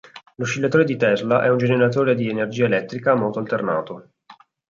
L'oscillatore 0.37 0.83
di 0.83 0.95
Tesla 0.95 1.43
è 1.43 1.49
un 1.49 1.59
generatore 1.59 2.15
di 2.15 2.27
energia 2.27 2.65
elettrica 2.65 3.11
a 3.11 3.15
moto 3.15 3.37
alternato. 3.37 4.13